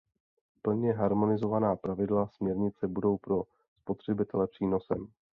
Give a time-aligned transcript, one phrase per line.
[0.61, 3.43] Plně harmonizovaná pravidla směrnice budou pro
[3.81, 5.07] spotřebitele přínosem.